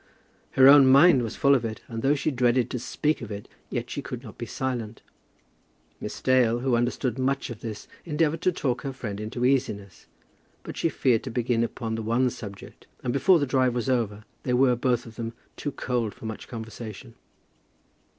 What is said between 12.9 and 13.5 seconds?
and before the